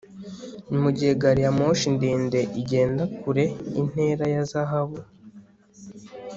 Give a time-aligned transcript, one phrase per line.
[0.81, 3.43] Mugihe gari ya moshi ndende igenda kure
[3.81, 4.99] intera ya zahabu